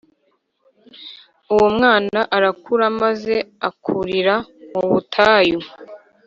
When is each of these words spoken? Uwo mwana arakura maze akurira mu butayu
Uwo 1.53 1.67
mwana 1.75 2.19
arakura 2.37 2.85
maze 3.01 3.35
akurira 3.67 4.35
mu 4.71 4.83
butayu 4.91 5.59